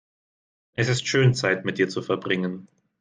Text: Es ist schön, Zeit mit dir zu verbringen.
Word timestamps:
Es 0.75 0.89
ist 0.89 1.05
schön, 1.07 1.35
Zeit 1.35 1.63
mit 1.63 1.77
dir 1.77 1.87
zu 1.87 2.01
verbringen. 2.01 2.67